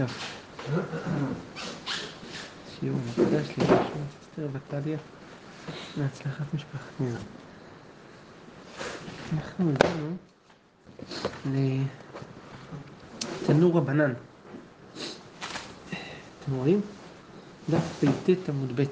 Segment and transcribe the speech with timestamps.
[0.00, 0.12] טוב.
[2.70, 3.86] שיעור מוקדש לישועת
[4.22, 4.98] אסתר ותליה
[5.96, 7.18] להצלחת משפחת מירה.
[9.32, 10.16] אנחנו הגענו
[13.42, 14.12] לתנור רבנן.
[16.40, 16.80] אתם רואים?
[17.70, 18.84] דף פט עמוד ב'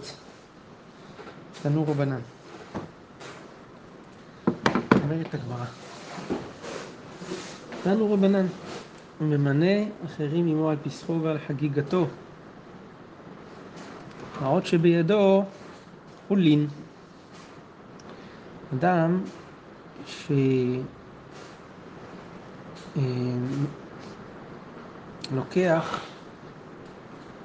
[1.63, 2.21] תנור רבנן.
[5.03, 5.65] אומרת הגמרא.
[7.83, 8.47] תנור רבנן.
[9.21, 12.07] ממנה אחרים עמו על פסחו ועל חגיגתו.
[14.41, 15.45] העוד שבידו
[16.29, 16.67] הוא לין.
[18.75, 19.21] אדם
[25.31, 26.01] שלוקח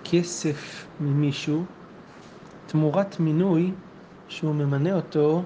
[0.04, 1.64] כסף ממישהו
[2.68, 3.72] תמורת מינוי
[4.28, 5.44] שהוא ממנה אותו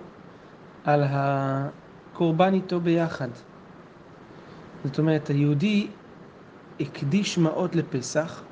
[0.84, 3.30] על הקורבן איתו ביחד.
[4.84, 5.88] זאת אומרת, היהודי
[6.80, 8.44] הקדיש מעות לפסח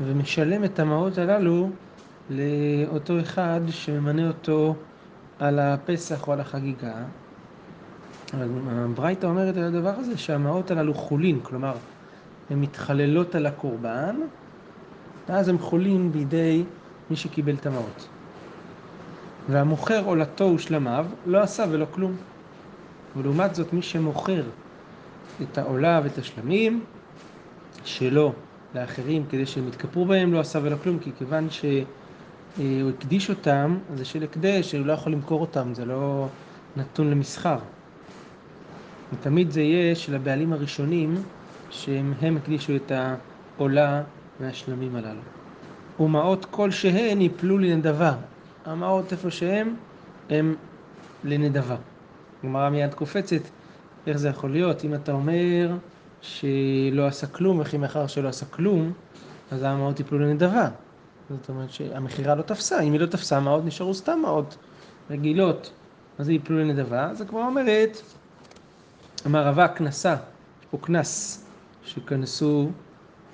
[0.00, 1.70] ומשלם את המעות הללו
[2.30, 4.74] לאותו אחד שממנה אותו
[5.38, 6.94] על הפסח או על החגיגה.
[8.34, 11.74] אבל הברייתא אומרת על הדבר הזה שהמעות הללו חולין, כלומר,
[12.50, 14.16] הן מתחללות על הקורבן,
[15.28, 16.64] ואז הם חולין בידי
[17.10, 18.08] מי שקיבל את המעות.
[19.48, 22.16] והמוכר עולתו ושלמיו לא עשה ולא כלום.
[23.16, 24.42] ולעומת זאת, מי שמוכר
[25.42, 26.84] את העולה ואת השלמים
[27.86, 28.32] שלו
[28.74, 34.04] לאחרים כדי שהם יתכפרו בהם, לא עשה ולא כלום, כי כיוון שהוא הקדיש אותם, זה
[34.04, 36.28] של הקדש, הוא לא יכול למכור אותם, זה לא
[36.76, 37.58] נתון למסחר.
[39.12, 41.14] ותמיד זה יהיה של הבעלים הראשונים,
[41.70, 42.92] שהם הקדישו את
[43.58, 44.02] העולה
[44.40, 45.20] והשלמים הללו.
[46.00, 48.16] ומעות כלשהן יפלו לנדבה.
[48.64, 49.76] המעות איפה שהם,
[50.30, 50.54] הם
[51.24, 51.76] לנדבה.
[52.44, 53.42] גמרא מיד קופצת,
[54.06, 54.84] איך זה יכול להיות?
[54.84, 55.76] אם אתה אומר
[56.20, 58.92] שלא עשה כלום, וכי מאחר שלא עשה כלום,
[59.50, 60.68] אז המעות יפלו לנדבה.
[61.30, 64.56] זאת אומרת שהמכירה לא תפסה, אם היא לא תפסה, המעות נשארו סתם מעות
[65.10, 65.72] רגילות,
[66.18, 67.10] אז היא יפלו לנדבה.
[67.10, 68.02] אז הגמרא אומרת,
[69.26, 70.16] אמר רבה כנסה,
[70.60, 71.44] יש פה כנס,
[71.84, 72.68] שכנסו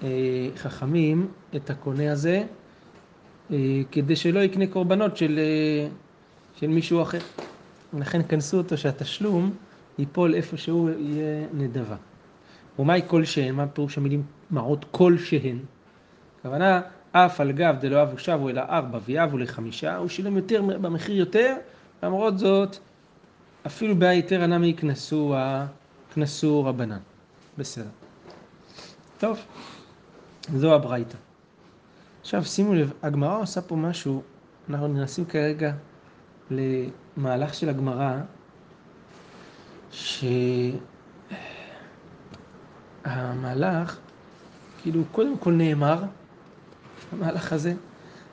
[0.03, 0.09] אה,
[0.56, 2.44] חכמים את הקונה הזה,
[3.50, 3.56] אה,
[3.93, 5.88] כדי שלא יקנה קורבנות של, אה,
[6.54, 7.19] של מישהו אחר.
[7.99, 9.54] לכן כנסו אותו שהתשלום
[9.99, 11.97] ייפול איפה שהוא יהיה נדבה.
[12.78, 13.55] ומהי כלשהן?
[13.55, 15.59] מה פירוש המילים מעות כלשהן?
[16.41, 16.81] הכוונה,
[17.12, 21.56] אף על גב דלא אבו שבו אלא ארבע ויאבו לחמישה, הוא שילם יותר במחיר יותר,
[22.03, 22.77] למרות זאת,
[23.66, 25.34] אפילו בהיתר הנמי יקנסו,
[26.15, 26.99] קנסו רבנן.
[27.59, 27.88] בסדר.
[29.19, 29.38] טוב,
[30.55, 31.16] זו הברייתא.
[32.21, 34.22] עכשיו שימו לב, הגמרא עושה פה משהו,
[34.71, 35.72] אנחנו נכנסים כרגע
[36.50, 38.16] למהלך של הגמרא,
[43.04, 43.98] שהמהלך,
[44.82, 46.02] כאילו קודם כל נאמר,
[47.12, 47.74] המהלך הזה,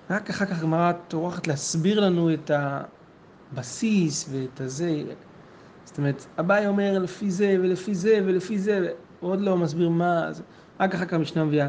[0.09, 2.52] רק אחר כך הגמרא טורחת להסביר לנו את
[3.53, 5.03] הבסיס ואת הזה.
[5.85, 10.30] זאת אומרת, אביי אומר לפי זה ולפי זה ולפי זה, הוא עוד לא מסביר מה,
[10.80, 11.68] רק אחר כך המשנה מביאה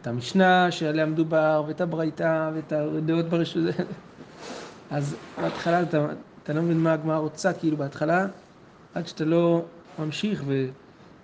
[0.00, 3.62] את המשנה שעליה מדובר, ואת הברייתא, ואת הדעות ברשות.
[4.90, 6.06] אז בהתחלה אתה,
[6.42, 8.26] אתה לא מבין מה הגמרא רוצה, כאילו בהתחלה,
[8.94, 9.64] עד שאתה לא
[9.98, 10.42] ממשיך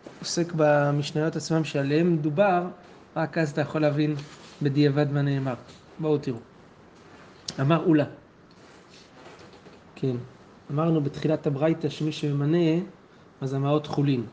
[0.07, 2.67] ועוסק במשניות עצמם שעליהם מדובר,
[3.17, 4.15] רק אז אתה יכול להבין
[4.63, 5.55] בדיעבד מה נאמר.
[5.99, 6.39] בואו תראו.
[7.61, 8.05] אמר אולה.
[9.95, 10.17] כן,
[10.71, 12.83] אמרנו בתחילת הברייתא שמי שממנה,
[13.41, 14.25] אז המעות חולין.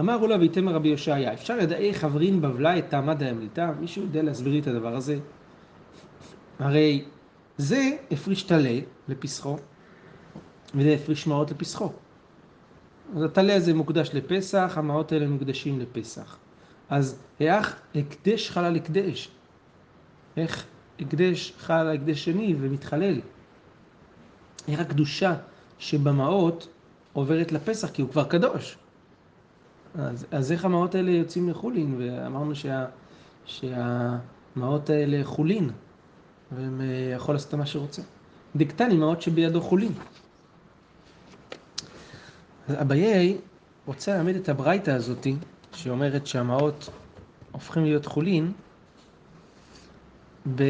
[0.00, 3.70] אמר אולה ויתמר רבי יושעיה, אפשר ידעי חברין בבלה את טעמה דאמליתא?
[3.80, 5.18] מישהו יודע להסביר לי את הדבר הזה?
[6.58, 7.04] הרי
[7.58, 8.78] זה הפריש טלה
[9.08, 9.56] לפסחו,
[10.74, 11.92] וזה הפריש מעות לפסחו.
[13.24, 16.38] הטלה הזה מוקדש לפסח, המעות האלה מוקדשים לפסח.
[16.90, 19.28] אז איך הקדש חל על הקדש?
[20.36, 20.64] איך
[21.00, 23.20] הקדש חל על הקדש שני ומתחלל?
[24.68, 25.34] איך הקדושה
[25.78, 26.68] שבמעות
[27.12, 28.76] עוברת לפסח כי הוא כבר קדוש?
[29.94, 31.94] אז, אז איך המעות האלה יוצאים לחולין?
[31.98, 32.86] ואמרנו שה,
[33.44, 35.70] שהמעות האלה חולין,
[36.52, 38.02] והם אה, יכול לעשות מה שרוצה.
[38.56, 39.92] דקטני מעות שבידו חולין.
[42.74, 43.36] אביי
[43.86, 45.36] רוצה ללמד את הברייתא הזאתי,
[45.72, 46.88] שאומרת שהמעות
[47.52, 48.52] הופכים להיות חולין,
[50.54, 50.62] ב...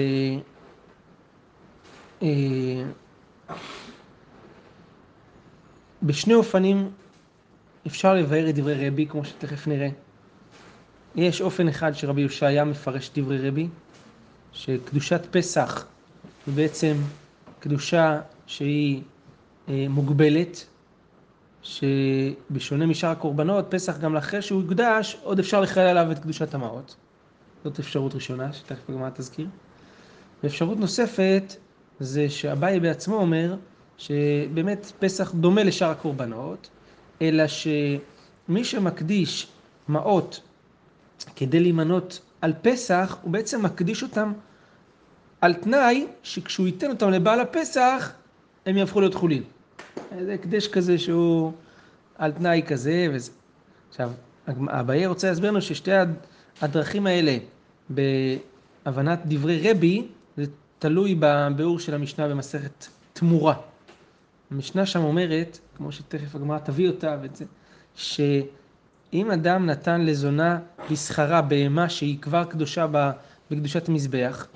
[2.22, 2.82] אה,
[6.02, 6.90] בשני אופנים
[7.86, 9.88] אפשר לבאר את דברי רבי, כמו שתכף נראה.
[11.14, 13.68] יש אופן אחד שרבי יושעיה מפרש דברי רבי,
[14.52, 15.86] שקדושת פסח
[16.46, 16.96] היא בעצם
[17.60, 19.02] קדושה שהיא
[19.68, 20.66] אה, מוגבלת,
[21.66, 26.96] שבשונה משאר הקורבנות, פסח גם לאחרי שהוא יוקדש, עוד אפשר לחלל עליו את קדושת המעות.
[27.64, 29.46] זאת אפשרות ראשונה, שתכף הגמרא תזכיר.
[30.42, 31.54] ואפשרות נוספת
[32.00, 33.56] זה שאביי בעצמו אומר
[33.98, 36.68] שבאמת פסח דומה לשאר הקורבנות,
[37.22, 39.46] אלא שמי שמקדיש
[39.88, 40.40] מעות
[41.36, 44.32] כדי להימנות על פסח, הוא בעצם מקדיש אותם
[45.40, 48.12] על תנאי שכשהוא ייתן אותם לבעל הפסח,
[48.66, 49.42] הם יהפכו להיות חולין.
[50.24, 51.52] זה הקדש כזה שהוא
[52.18, 53.30] על תנאי כזה וזה.
[53.88, 54.10] עכשיו,
[54.68, 55.90] אביי רוצה להסביר לנו ששתי
[56.62, 57.38] הדרכים האלה
[57.90, 60.06] בהבנת דברי רבי,
[60.36, 60.44] זה
[60.78, 63.54] תלוי בביאור של המשנה במסכת תמורה.
[64.50, 67.44] המשנה שם אומרת, כמו שתכף הגמרא תביא אותה ואת זה,
[67.94, 70.58] שאם אדם נתן לזונה
[70.90, 72.86] בשכרה בהמה שהיא כבר קדושה
[73.50, 74.46] בקדושת המזבח,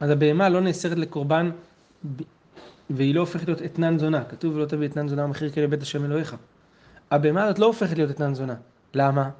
[0.00, 1.50] אז הבהמה לא נאסרת לקורבן
[2.90, 4.24] והיא לא הופכת להיות אתנן זונה.
[4.24, 6.36] כתוב ולא תביא אתנן זונה מחיר כאלה בית השם אלוהיך.
[7.10, 8.54] הבהמה הזאת לא הופכת להיות אתנן זונה.
[8.94, 9.30] למה?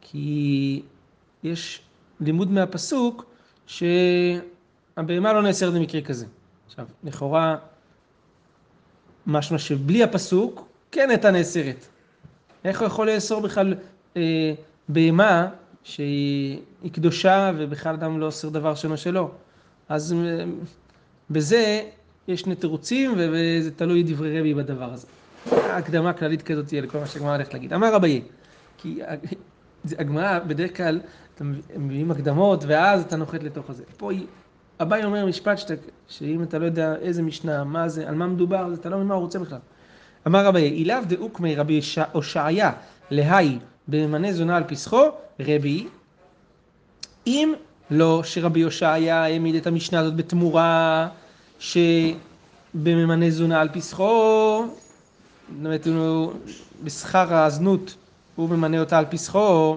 [0.00, 0.82] כי
[1.42, 1.82] יש
[2.20, 3.24] לימוד מהפסוק
[3.66, 6.26] שהבהמה לא נאסרת במקרה כזה.
[6.66, 7.56] עכשיו, לכאורה,
[9.26, 11.86] משמע שבלי הפסוק כן הייתה נאסרת.
[12.64, 13.74] איך הוא יכול לאסור בכלל
[14.16, 14.54] אה,
[14.88, 15.48] בהמה
[15.84, 19.30] שהיא קדושה ובכלל אדם לא אוסר דבר שאינו שלו?
[19.88, 20.44] אז אה,
[21.30, 21.82] בזה
[22.28, 25.06] יש שני תירוצים וזה תלוי דברי רבי בדבר הזה.
[25.52, 27.72] הקדמה כללית כזאת תהיה לכל מה שהגמרא הולכת להגיד.
[27.72, 28.22] אמר רביי,
[28.78, 29.00] כי
[29.98, 31.00] הגמרא בדרך כלל,
[31.34, 31.44] אתה
[31.76, 33.84] מביאים הקדמות ואז אתה נוחת לתוך הזה.
[33.96, 34.10] פה
[34.80, 35.74] אביי אומר משפט שאתה,
[36.08, 39.14] שאם אתה לא יודע איזה משנה, מה זה, על מה מדובר, אתה לא מבין מה
[39.14, 39.58] הוא רוצה בכלל.
[40.26, 41.80] אמר רביי, אילאו דאוקמי רבי
[42.12, 42.72] הושעיה
[43.10, 43.58] להי
[43.88, 45.02] בממנה זונה על פסחו,
[45.40, 45.86] רבי,
[47.26, 47.52] אם
[47.90, 51.08] לא שרבי הושעיה העמיד את המשנה הזאת בתמורה
[51.62, 55.86] שבממנה זונה על פסחו, זאת אומרת,
[56.84, 57.94] בשכר הזנות
[58.36, 59.76] הוא ממנה אותה על פסחו,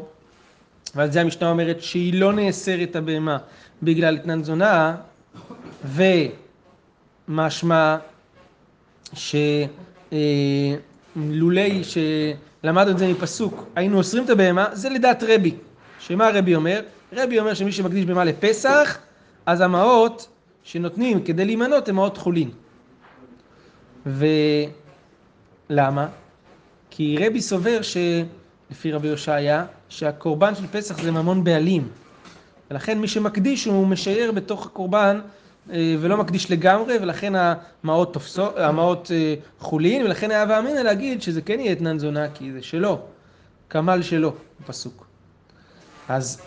[0.96, 3.38] ועל זה המשנה אומרת שהיא לא נאסרת הבהמה
[3.84, 4.96] בגלל אתנן זונה,
[7.30, 7.98] ומשמע
[11.16, 15.54] שלולי שלמדנו את זה מפסוק, היינו אוסרים את הבהמה, זה לדעת רבי.
[16.00, 16.82] שמה רבי אומר?
[17.14, 18.98] רבי אומר שמי שמקדיש בהמה לפסח,
[19.46, 20.28] אז המעות
[20.66, 22.50] שנותנים כדי להימנות הם מעות חולין.
[25.70, 26.08] ולמה?
[26.90, 27.98] כי רבי סובר ש...
[28.72, 31.88] לפי רבי הושעיה, שהקורבן של פסח זה ממון בעלים.
[32.72, 35.20] ולכן מי שמקדיש הוא משייר בתוך הקורבן
[35.72, 41.42] אה, ולא מקדיש לגמרי, ולכן המעות, תופסו, המעות אה, חולין, ולכן היה ואמינא להגיד שזה
[41.42, 43.00] כן יהיה אתנן זונה, כי זה שלו,
[43.70, 45.06] כמל שלו, בפסוק.
[46.10, 46.42] אז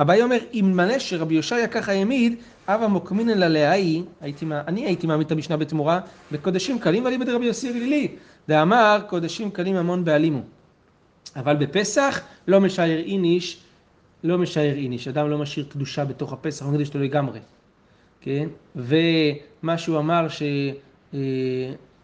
[0.00, 2.36] אביי אומר, אם מנה שרבי יושעיה ככה העמיד,
[2.68, 4.02] אבא מוקמינן ללהאי,
[4.50, 6.00] אני הייתי מעמיד את המשנה בתמורה,
[6.32, 8.08] בקודשים קלים ואליבא דרבי יוסי אלילי,
[8.48, 10.40] דאמר קודשים קלים המון בעלימו.
[11.36, 13.60] אבל בפסח לא משייר איניש,
[14.24, 17.40] לא משייר איניש, אדם לא משאיר קדושה בתוך הפסח, הוא מקדיש אותו לגמרי,
[18.20, 18.48] כן?
[18.76, 20.26] ומה שהוא אמר,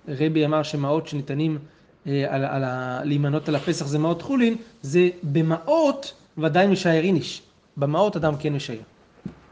[0.09, 1.59] שרבי אמר שמעות שניתנים
[2.07, 3.01] אה, על, על ה...
[3.05, 7.43] להימנות על הפסח זה מעות חולין, זה במעות ודאי משייר איניש.
[7.77, 8.81] במעות אדם כן משייר.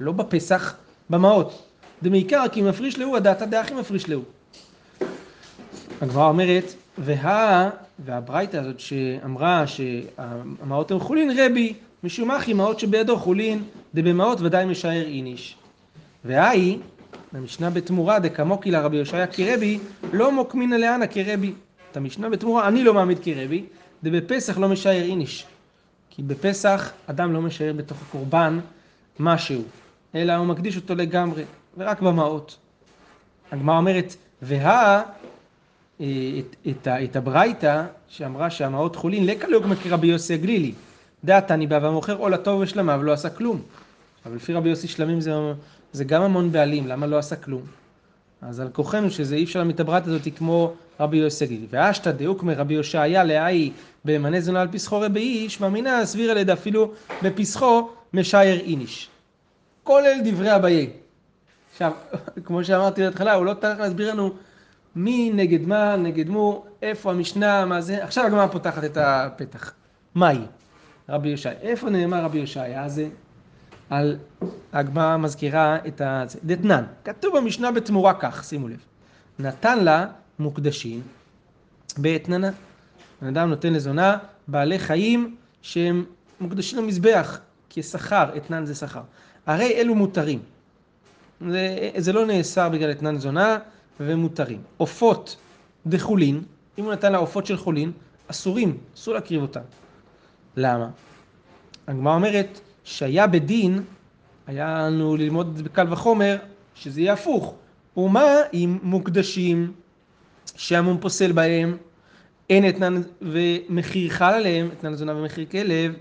[0.00, 0.76] לא בפסח,
[1.10, 1.62] במעות.
[2.02, 4.22] דמעיקר כי מפריש להו, הדעתא דאחי מפריש להו.
[6.00, 7.70] הגמרא אומרת, וה...
[7.98, 11.74] והברייתא הזאת שאמרה שהמעות הן חולין, רבי,
[12.04, 13.62] משום אחי מעות שבידו חולין,
[13.94, 15.56] דבמעות ודאי משער איניש.
[16.24, 16.78] והאי,
[17.32, 19.78] המשנה בתמורה דקמוקי לרבי יושעיה כרבי,
[20.12, 21.52] לא מוקמינא לאנה כרבי.
[21.92, 23.64] את המשנה בתמורה אני לא מעמיד כרבי,
[24.02, 25.46] דבפסח לא משער איניש.
[26.10, 28.58] כי בפסח אדם לא משער בתוך הקורבן
[29.20, 29.62] משהו,
[30.16, 31.44] אלא הוא מקדיש אותו לגמרי,
[31.78, 32.56] ורק במעות.
[33.52, 35.02] הגמרא אומרת, והא
[36.00, 36.06] אה,
[36.38, 40.72] את, את, את הברייתא שאמרה שהמעות חולין לקה ליוגמא כרבי יוסי הגלילי.
[41.24, 43.62] דעת אני בא והמוכר עול הטוב ושלמיו לא עשה כלום.
[44.26, 45.32] אבל לפי רבי יוסי שלמים זה,
[45.92, 47.62] זה גם המון בעלים, למה לא עשה כלום?
[48.42, 51.66] אז על כוחנו שזה אי אפשר הברייתא הזאת כמו רבי יוסי הגלילי.
[51.70, 53.70] ואשתא דאוקמא רבי יושעיה להאי
[54.04, 56.92] במנה זונה על פסחו רבי איש, מאמינה סבירה לידה אפילו
[57.22, 59.08] בפסחו משייר איניש.
[59.90, 60.90] אלה דברי אביי.
[61.72, 61.92] עכשיו,
[62.44, 64.30] כמו שאמרתי בהתחלה, הוא לא טרח להסביר לנו
[64.96, 69.72] מי נגד מה, נגד מו, איפה המשנה, מה זה, עכשיו הגמרא פותחת את הפתח.
[70.14, 70.38] מהי?
[71.08, 71.58] רבי יושעיה.
[71.60, 72.88] איפה נאמר רבי יושעיה?
[72.88, 73.08] זה
[73.90, 74.16] על,
[74.72, 76.24] הגמרא מזכירה את ה...
[76.44, 78.84] דתנן, כתוב במשנה בתמורה כך, שימו לב.
[79.38, 80.06] נתן לה
[80.38, 81.00] מוקדשים
[81.98, 82.50] באתננה.
[83.22, 86.04] בן אדם נותן לזונה בעלי חיים שהם
[86.40, 87.40] מוקדשים למזבח
[87.70, 89.02] כשכר, אתנן זה שכר.
[89.46, 90.38] הרי אלו מותרים.
[91.48, 93.58] זה, זה לא נאסר בגלל אתנן זונה,
[94.00, 94.62] ומותרים.
[94.76, 95.36] עופות
[95.86, 96.42] דחולין,
[96.78, 97.92] אם הוא נתן לה עופות של חולין,
[98.28, 99.60] אסורים, אסור להקריב אותם.
[100.56, 100.88] למה?
[101.86, 103.82] הגמרא אומרת שהיה בדין
[104.46, 106.36] היה לנו ללמוד בקל וחומר
[106.74, 107.54] שזה יהיה הפוך.
[107.96, 109.72] ומה עם מוקדשים
[110.56, 111.76] שהמום פוסל בהם,
[112.50, 115.94] אין אתנן ומחיר חל עליהם, אתנן לזונה ומחיר כלב,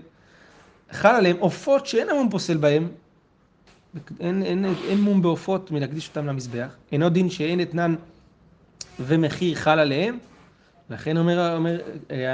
[0.90, 2.88] חל עליהם עופות שאין המום פוסל בהם,
[4.20, 7.94] אין, אין, אין, אין מום בעופות מלהקדיש אותם למזבח, אינו דין שאין אתנן
[9.00, 10.18] ומחיר חל עליהם,
[10.90, 11.80] לכן אומר, אומר,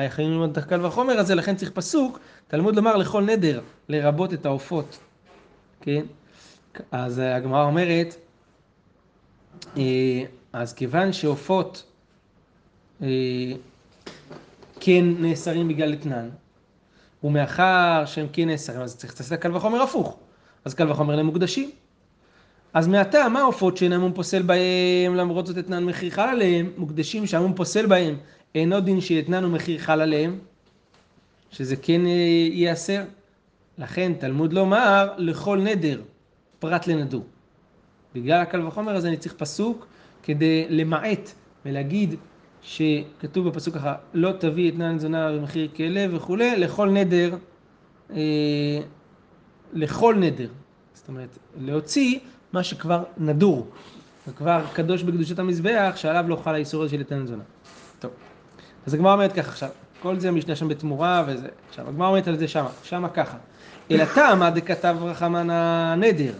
[0.08, 4.46] חייבים ללמוד את הקל וחומר הזה, לכן צריך פסוק, תלמוד לומר לכל נדר, לרבות את
[4.46, 4.98] העופות,
[5.80, 6.02] כן?
[6.90, 8.16] אז הגמרא אומרת,
[9.76, 11.84] אה, אז כיוון שעופות
[13.02, 13.08] אה,
[14.80, 16.28] כן נאסרים בגלל אתנן,
[17.24, 20.16] ומאחר שהם כן נאסרים, אז צריך לעשות קל וחומר הפוך.
[20.64, 21.70] אז קל וחומר למוקדשים.
[22.74, 27.26] אז מעתה, מה העופות שאין המום פוסל בהם, למרות זאת אתנן מחיר חל עליהם, מוקדשים
[27.26, 28.16] שהמום פוסל בהם,
[28.54, 30.38] אינו דין שאתנן ומחיר חל עליהם,
[31.50, 33.02] שזה כן אה, ייאסר.
[33.78, 36.00] לכן תלמוד לומר לכל נדר,
[36.58, 37.24] פרט לנדור.
[38.14, 39.86] בגלל הקל וחומר הזה אני צריך פסוק
[40.22, 41.32] כדי למעט
[41.66, 42.14] ולהגיד
[42.62, 47.36] שכתוב בפסוק ככה, לא תביא אתנן זונה במחיר כלב וכולי, לכל נדר,
[48.10, 48.80] אה,
[49.72, 50.48] לכל נדר.
[50.94, 52.18] זאת אומרת, להוציא
[52.52, 53.66] מה שכבר נדור,
[54.28, 57.42] וכבר קדוש בקדושת המזבח, שעליו לא חל האיסור הזה של אתנן זונה.
[57.98, 58.10] טוב,
[58.86, 59.68] אז הגמרא אומרת ככה עכשיו,
[60.02, 63.36] כל זה המשנה שם בתמורה וזה, עכשיו הגמרא אומרת על זה שמה, שמה ככה,
[63.90, 66.32] אלא תמה דכתב רחמן הנדר,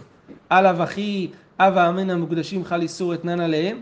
[0.49, 3.81] עליו אחי אבה אמנה מוקדשים חל איסור אתנן עליהם,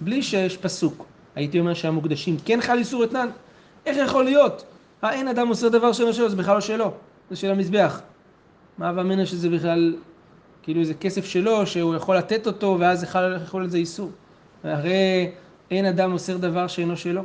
[0.00, 1.06] בלי שיש פסוק.
[1.34, 3.28] הייתי אומר שהמוקדשים כן חל איסור אתנן?
[3.86, 4.64] איך יכול להיות?
[5.02, 6.92] האין אדם עושה דבר שאינו שלו, זה בכלל לא שלו,
[7.30, 8.00] זה של המזבח.
[8.78, 9.96] מה ואמנה שזה בכלל,
[10.62, 14.10] כאילו איזה כסף שלו, שהוא יכול לתת אותו, ואז יכול, יכול לזה איסור.
[14.64, 15.30] הרי
[15.70, 17.22] אין אדם מוסר דבר שאינו שלו.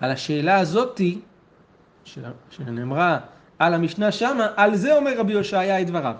[0.00, 1.20] על השאלה הזאתי,
[2.50, 3.18] שנאמרה
[3.58, 6.14] על המשנה שמה, על זה אומר רבי יושעיה את דבריו.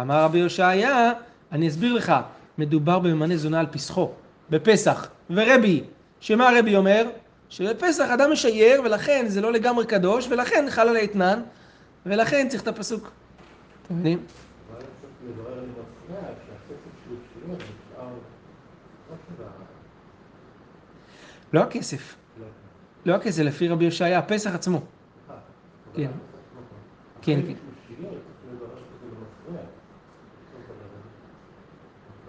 [0.00, 1.12] אמר רבי יושעיה,
[1.52, 2.12] אני אסביר לך,
[2.58, 4.10] מדובר בממנה זונה על פסחו,
[4.50, 5.84] בפסח, ורבי,
[6.20, 7.06] שמה רבי אומר?
[7.48, 11.40] שבפסח אדם משייר ולכן זה לא לגמרי קדוש ולכן חל על האתנן
[12.06, 13.12] ולכן צריך את הפסוק.
[13.82, 14.18] אתם מבינים?
[21.52, 22.16] לא הכסף.
[23.06, 24.80] לא הכסף, לפי רבי יושעיה, הפסח עצמו.
[25.94, 26.10] כן.
[27.22, 27.54] כן, כן.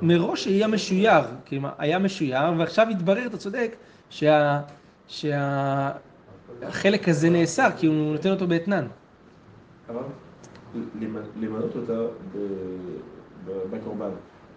[0.02, 3.76] מראש היה משויר, כלומר, היה משויר, ועכשיו התברר, אתה צודק,
[4.10, 4.62] שה...
[5.08, 5.90] שהחלק
[7.08, 8.88] הזה נאסר, כי הוא נותן אותו באתנן.
[11.42, 12.02] למנות אותה
[13.72, 14.10] בקורבן.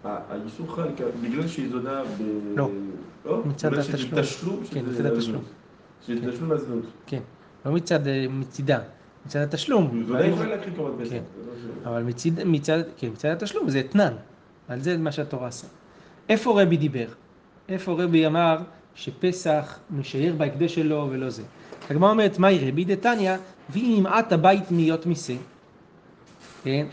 [0.04, 0.88] האיסור חל
[1.22, 2.22] בגלל שהיא זונה ב...
[2.56, 2.70] לא.
[3.24, 3.42] לא?
[3.46, 4.22] מצד התשלום.
[4.22, 5.42] תשלום כן, מצד התשלום.
[6.06, 6.84] שזה תשלום מהזנות.
[7.06, 7.20] כן.
[7.66, 8.78] לא מצד, אה, מצידה,
[9.26, 10.04] מצד התשלום.
[10.06, 11.10] זונה יכולה להקריא קורבן פסח.
[11.12, 11.22] כן.
[11.84, 14.12] אבל מצד, מצד, כן, מצד התשלום זה אתנן.
[14.68, 15.66] על זה מה שהתורה עשה.
[16.28, 17.06] איפה רבי דיבר?
[17.68, 18.58] איפה רבי אמר
[18.94, 21.42] שפסח משייר בהקדש שלו ולא זה?
[21.90, 23.32] הגמרא אומרת, מהי רבי דתניא,
[23.70, 25.34] ואם ימעט הבית מיות משה,
[26.66, 26.86] כן?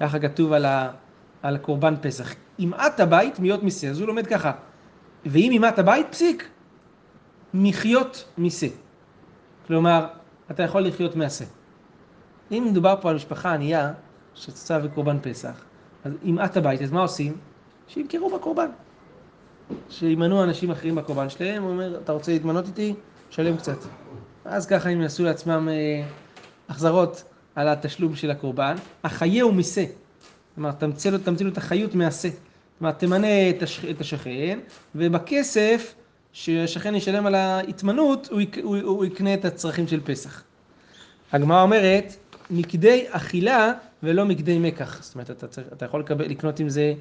[0.00, 0.90] ככה כתוב על, ה,
[1.42, 2.34] על קורבן פסח.
[2.58, 4.52] ימעט הבית מיות משה, אז הוא לומד ככה,
[5.26, 6.48] ואם ימעט הבית, פסיק,
[7.54, 8.66] מחיות משה.
[9.66, 10.06] כלומר,
[10.50, 11.44] אתה יכול לחיות מעשה.
[12.52, 13.92] אם מדובר פה על משפחה ענייה
[14.34, 15.64] שצצה בקורבן פסח,
[16.04, 17.36] אז ימעט הבית, אז מה עושים?
[17.88, 18.68] שימכרו בקורבן.
[19.90, 22.94] שימנו אנשים אחרים בקורבן שלהם, הוא אומר, אתה רוצה להתמנות איתי?
[23.30, 23.78] שלם קצת.
[24.44, 26.06] אז ככה הם יעשו לעצמם אה,
[26.68, 27.24] החזרות
[27.54, 28.76] על התשלום של הקורבן.
[29.04, 29.84] החייה הוא משה.
[30.54, 32.28] כלומר, תמציא לו, תמציא לו את החיות מעשה.
[32.78, 34.58] כלומר, תמנה את, הש, את השכן,
[34.94, 35.94] ובכסף
[36.32, 40.42] שהשכן ישלם על ההתמנות, הוא, הוא, הוא, הוא יקנה את הצרכים של פסח.
[41.32, 42.16] הגמרא אומרת,
[42.50, 45.02] מכדי אכילה ולא מכדי מקח.
[45.02, 46.94] זאת אומרת, אתה, צריך, אתה יכול לקבל, לקנות עם זה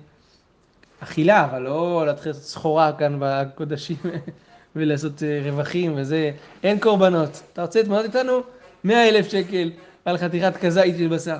[0.99, 3.97] אכילה, אבל לא להתחיל לעשות סחורה כאן בקודשים
[4.75, 6.31] ולעשות אה, רווחים וזה.
[6.63, 7.43] אין קורבנות.
[7.53, 8.41] אתה רוצה להתמנות איתנו?
[8.83, 9.71] 100 אלף שקל
[10.05, 11.37] על חתיכת כזית של בשר.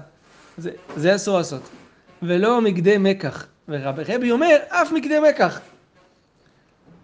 [0.58, 1.62] זה, זה אסור לעשות.
[2.24, 3.48] ולא מכדי מקח.
[3.70, 5.60] ורבי אומר, אף מכדי מקח.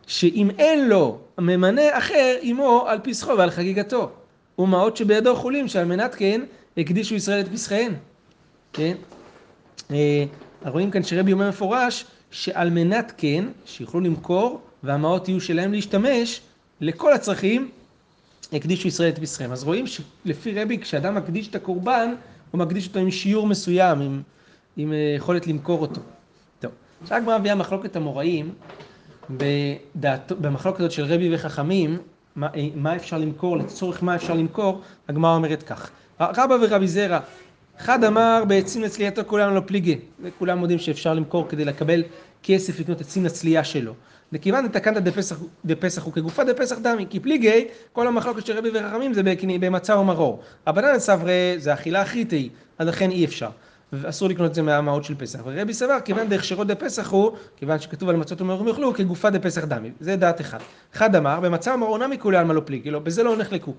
[0.08, 4.12] שאם אין לו ממנה אחר עמו על פסחו ועל חגיגתו.
[4.60, 6.42] ומעות שבידו חולים שעל מנת כן
[6.78, 7.94] הקדישו ישראל את פסחיהן.
[8.74, 8.96] כן?
[9.92, 10.24] אה,
[10.66, 16.42] רואים כאן שרבי אומר מפורש שעל מנת כן, שיוכלו למכור והמעות יהיו שלהם להשתמש
[16.82, 17.70] לכל הצרכים,
[18.54, 19.52] הקדישו ישראל את פסחיהם.
[19.52, 22.14] אז רואים שלפי רבי, כשאדם מקדיש את הקורבן,
[22.52, 24.22] הוא מקדיש אותו עם שיעור מסוים, עם,
[24.78, 26.02] עם אה, יכולת למכור אותו.
[26.60, 28.54] טוב, עכשיו הגמרא מביאה מחלוקת המוראים,
[29.30, 31.98] בדעת, במחלוקת הזאת של רבי וחכמים,
[32.36, 35.90] מה, מה אפשר למכור, לצורך מה אפשר למכור, הגמרא אומרת כך.
[36.20, 37.20] רבא ורבי זרע
[37.80, 42.04] אחד אמר בעצים לצלייתו כולם לא פליגי, וכולם יודעים שאפשר למכור כדי לקבל
[42.44, 43.94] כסף לקנות עצים לצלייה שלו.
[44.34, 49.14] וכיוון דתקנת דפסח, דפסח הוא כגופה דפסח דמי, כי פליגי, כל המחלוקת של רבי וחכמים
[49.14, 49.22] זה
[49.60, 50.40] במצה ומרור.
[50.68, 53.50] רבנן סברי זה אכילה אחיתי, אז לכן אי אפשר.
[53.94, 55.40] ואסור לקנות את זה מהמעות של פסח.
[55.46, 59.92] ורבי סבר, כיוון דהכשרו דפסח הוא, כיוון שכתוב על מצות ומרורים יאכלו, כגופה דפסח דמי.
[60.00, 60.58] זה דעת אחד.
[60.96, 63.74] אחד אמר, במצה ומרור נמי כולי עלמא לא פליגי, לא, בזה לא נחלקו.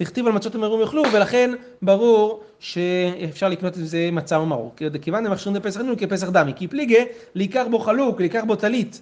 [0.00, 1.50] דכתיב על מצות ומרורים יאכלו, ולכן
[1.82, 4.72] ברור שאפשר לקנות את זה מצה ומרור.
[4.76, 9.00] כי כיוון דמכשירים דפסח דמי כי פליגי, לעיקר בו חלוק, לעיקר בו טלית.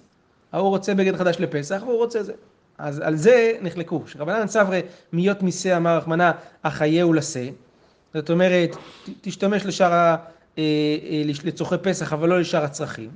[0.55, 2.33] ההוא רוצה בגד חדש לפסח, והוא רוצה זה.
[2.77, 4.03] אז על זה נחלקו.
[4.07, 4.81] שרבנן סברי
[5.13, 6.31] מיות מיסי אמר רחמנא,
[6.63, 7.49] החייהו לשא.
[8.13, 8.69] זאת אומרת,
[9.21, 10.15] תשתמש לשאר, ה-
[10.57, 10.63] אה,
[11.09, 13.09] אה, לצורכי פסח, אבל לא לשאר הצרכים.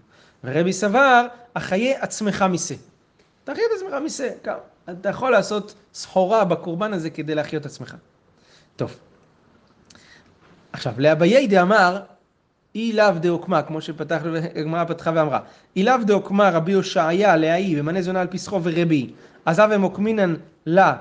[0.43, 2.75] ורבי סבר, החיי עצמך משה.
[3.43, 4.23] תחיה את עצמך.
[4.43, 4.55] כמה.
[4.91, 7.95] אתה יכול לעשות סחורה בקורבן הזה כדי להחיות את עצמך.
[8.75, 8.95] טוב.
[10.73, 12.01] עכשיו, לאביי דאמר,
[12.75, 14.21] אי לאו דעוקמה, כמו שפתח,
[14.55, 15.39] הגמרא פתחה ואמרה,
[15.75, 19.09] אי לאו דעוקמה רבי הושעיה להאי, במנה זונה על פסחו ורבי,
[19.45, 20.35] עזב אמוקמינן
[20.65, 20.95] לה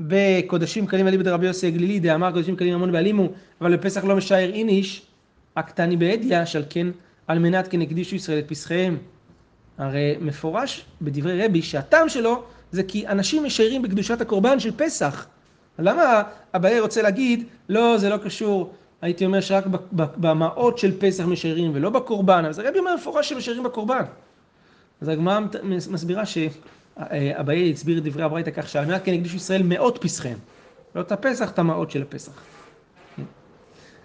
[0.00, 3.28] בקודשים קלים אליבא דרבי יוסי הגלילי, דאמר קודשים קלים המון בעלימו,
[3.60, 5.02] אבל בפסח לא משער איניש,
[5.56, 6.86] הקטני בעדיה, שעל כן
[7.26, 8.96] על מנת כן הקדישו ישראל את פסחיהם.
[9.78, 15.26] הרי מפורש בדברי רבי שהטעם שלו זה כי אנשים משיירים בקדושת הקורבן של פסח.
[15.78, 16.22] למה
[16.56, 21.90] אביי רוצה להגיד, לא, זה לא קשור, הייתי אומר שרק במעות של פסח משיירים ולא
[21.90, 24.02] בקורבן, אבל זה רבי אומר מפורש שמשיירים בקורבן.
[25.00, 25.40] אז הגמרא
[25.90, 30.38] מסבירה שאביי הסביר את דברי הברייתא כך שעל מנת כן הקדישו ישראל מאות פסחיהם.
[30.94, 32.32] לא את הפסח, את המעות של הפסח.
[33.16, 33.22] כן.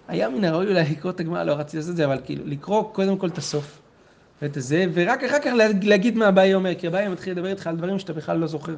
[0.08, 2.82] היה מן הראוי אולי לקרוא את הגמרא, לא רציתי לעשות את זה, אבל כאילו, לקרוא
[2.92, 3.78] קודם כל את הסוף.
[4.42, 7.66] ואת הזה, ורק אחר כך לה- להגיד מה אביי אומר, כי אביי מתחיל לדבר איתך
[7.66, 8.74] על דברים שאתה בכלל לא זוכר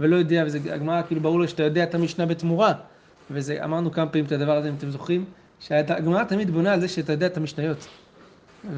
[0.00, 2.72] ולא יודע, וזה הגמרא, כאילו ברור לו שאתה יודע את המשנה בתמורה.
[3.30, 5.24] וזה, אמרנו כמה פעמים את הדבר הזה, אם אתם זוכרים,
[5.60, 7.88] שהגמרא תמיד בונה על זה שאתה יודע את המשניות.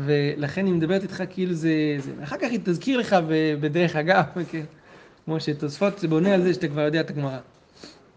[0.04, 2.12] ולכן היא מדברת איתך כאילו זה, זה...
[2.23, 3.16] אחר כך היא תזכיר לך
[3.61, 4.64] בדרך אגב, כן.
[5.24, 7.38] כמו שתוספות בונה על זה שאתה כבר יודע את הגמרא.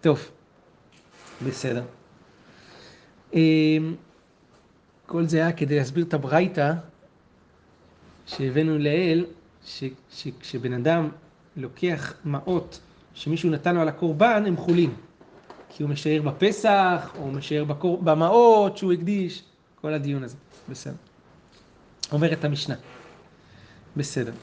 [0.02, 0.30] טוב,
[1.46, 1.84] בסדר.
[3.34, 3.96] אמ,
[5.06, 6.74] כל זה היה כדי להסביר את הברייתא
[8.26, 9.26] שהבאנו לעיל,
[10.12, 11.10] שכשבן אדם
[11.58, 12.80] לוקח מעות
[13.14, 14.94] שמישהו נתן לו על הקורבן, הם חולים.
[15.74, 18.02] כי הוא משער בפסח, או משער בקור...
[18.02, 19.44] במעות שהוא הקדיש,
[19.82, 20.36] כל הדיון הזה.
[20.70, 20.96] בסדר.
[22.12, 22.76] אומרת המשנה.
[23.98, 24.34] בסדר.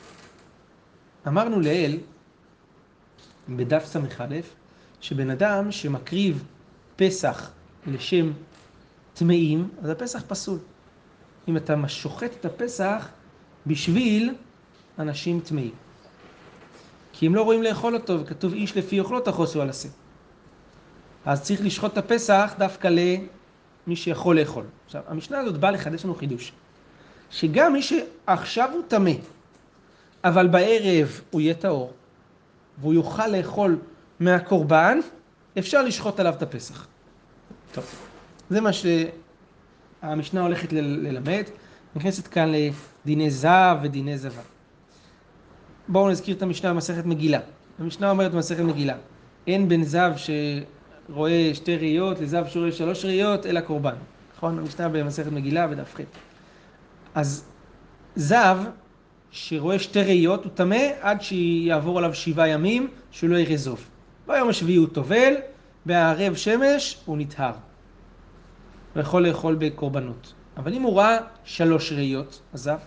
[1.26, 2.00] אמרנו לעיל,
[3.48, 4.40] בדף ס"א,
[5.00, 6.44] שבן אדם שמקריב
[6.96, 7.50] פסח
[7.86, 8.32] לשם
[9.14, 10.58] טמאים, אז הפסח פסול.
[11.48, 13.08] אם אתה שוחט את הפסח
[13.66, 14.34] בשביל
[14.98, 15.74] אנשים טמאים.
[17.12, 19.88] כי הם לא רואים לאכול אותו, וכתוב איש לפי אוכלו תחוסו על השה.
[21.28, 24.64] אז צריך לשחוט את הפסח דווקא למי שיכול לאכול.
[24.86, 26.52] עכשיו, המשנה הזאת באה לחדש לנו חידוש.
[27.30, 29.10] שגם מי שעכשיו הוא טמא,
[30.24, 31.92] אבל בערב הוא יהיה טהור,
[32.78, 33.78] והוא יוכל לאכול
[34.20, 34.98] מהקורבן,
[35.58, 36.86] אפשר לשחוט עליו את הפסח.
[37.72, 37.84] טוב,
[38.50, 41.44] זה מה שהמשנה הולכת ללמד.
[41.96, 42.52] נכנסת כאן
[43.04, 44.42] לדיני זב ודיני זבה.
[45.88, 47.40] בואו נזכיר את המשנה במסכת מגילה.
[47.78, 48.96] המשנה אומרת במסכת מגילה,
[49.46, 50.12] אין בין זב
[51.08, 53.94] שרואה שתי ראיות לזב שרואה שלוש ראיות, אלא קורבן.
[54.36, 54.58] נכון?
[54.58, 56.00] המשנה במסכת מגילה בדף ח'.
[57.14, 57.44] אז
[58.16, 58.58] זב
[59.30, 63.84] שרואה שתי ראיות הוא טמא עד שיעבור עליו שבעה ימים שהוא לא יראה זוב.
[64.26, 65.34] ביום השביעי הוא טובל,
[65.86, 67.52] בערב שמש הוא נטהר.
[68.94, 70.32] הוא יכול לאכול בקורבנות.
[70.56, 72.78] אבל אם הוא ראה שלוש ראיות, הזב,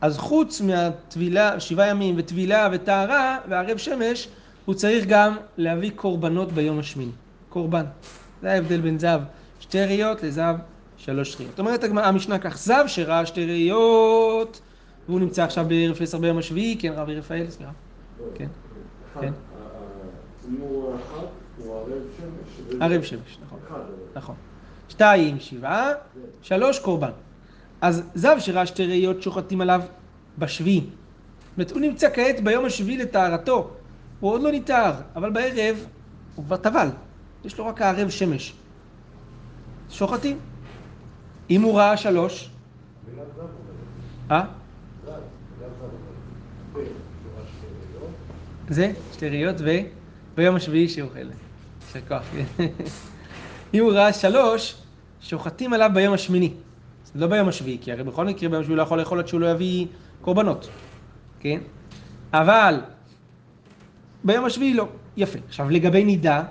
[0.00, 4.28] אז חוץ מהטבילה, שבעה ימים וטבילה וטהרה וערב שמש,
[4.64, 7.12] הוא צריך גם להביא קורבנות ביום השמיני.
[7.50, 7.84] קורבן.
[8.42, 9.20] זה ההבדל בין זב
[9.60, 10.54] שתי ראיות לזב
[10.96, 11.58] שלוש ראיות.
[11.58, 14.60] אומרת המשנה כך, זב שראה שתי ראיות,
[15.08, 17.72] והוא נמצא עכשיו בערב פסח ביום השביעי, כן רבי רפאל, סליחה.
[18.34, 18.48] כן.
[19.20, 19.32] כן.
[20.58, 20.94] הוא
[21.64, 22.82] ערב שמש.
[22.82, 23.58] ערב שמש, נכון.
[24.14, 24.34] נכון.
[24.88, 25.90] שתיים, שבעה,
[26.42, 27.10] שלוש, קורבן.
[27.80, 29.82] אז זב שראה שתי ראיות שוחטים עליו
[30.38, 30.80] בשביעי.
[30.80, 30.90] זאת
[31.56, 33.70] אומרת, הוא נמצא כעת ביום השביעי לטהרתו.
[34.20, 35.86] הוא עוד לא נטהר, אבל בערב
[36.34, 36.88] הוא כבר טבל.
[37.44, 38.52] יש לו רק הערב שמש.
[39.90, 40.38] שוחטים.
[41.50, 42.50] אם הוא ראה שלוש,
[44.30, 44.44] אה?
[48.68, 49.70] זה, שתי ראיות ו...
[50.34, 51.18] ביום השביעי שאוכל.
[51.18, 52.22] יישר כוח.
[53.74, 54.76] אם הוא ראה שלוש,
[55.20, 56.52] שוחטים עליו ביום השמיני.
[57.14, 59.50] לא ביום השביעי, כי הרי בכל מקרה ביום השביעי לא יכול לאכול עד שהוא לא
[59.50, 59.86] יביא
[60.20, 60.68] קורבנות,
[61.40, 61.60] כן?
[62.32, 62.80] אבל
[64.24, 64.88] ביום השביעי לא.
[65.16, 65.38] יפה.
[65.48, 66.42] עכשיו לגבי נידה,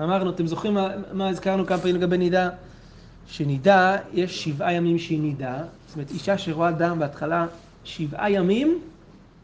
[0.00, 2.50] אמרנו, אתם זוכרים מה, מה הזכרנו כמה פעמים לגבי נידה?
[3.26, 5.62] שנידה, יש שבעה ימים שהיא נידה.
[5.86, 7.46] זאת אומרת, אישה שרואה דם בהתחלה
[7.84, 8.80] שבעה ימים,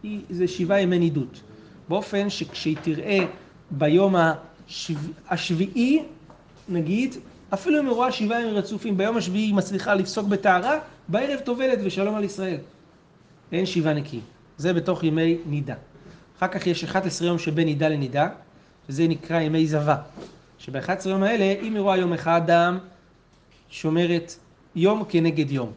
[0.03, 1.41] היא, זה שבעה ימי נידות.
[1.89, 3.19] באופן שכשהיא תראה
[3.71, 4.95] ביום השב...
[5.29, 6.03] השביעי,
[6.69, 7.15] נגיד,
[7.55, 11.79] אפילו אם היא רואה שבעה ימים רצופים, ביום השביעי היא מצליחה לפסוק בטהרה, בערב טובלת
[11.85, 12.59] ושלום על ישראל.
[13.53, 14.23] אין שבעה נקיים.
[14.59, 15.75] זה בתוך ימי נידה.
[16.39, 18.29] אחר כך יש 11 יום שבין נידה לנידה,
[18.89, 19.97] שזה נקרא ימי זבה.
[20.63, 22.79] שב-11 יום האלה, אם היא רואה יום אחד דם,
[23.69, 24.35] שומרת
[24.75, 25.73] יום כנגד יום.